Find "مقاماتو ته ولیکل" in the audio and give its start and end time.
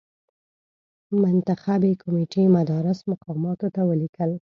3.11-4.29